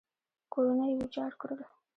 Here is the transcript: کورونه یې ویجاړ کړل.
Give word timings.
کورونه 0.53 0.83
یې 0.89 0.93
ویجاړ 0.99 1.31
کړل. 1.41 1.59